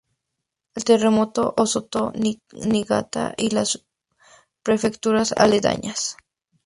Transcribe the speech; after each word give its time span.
El 0.73 0.83
terremoto 0.83 1.53
azotó 1.57 2.11
Niigata 2.53 3.35
y 3.37 3.51
las 3.51 3.85
prefecturas 4.63 5.31
aledañas. 5.33 6.17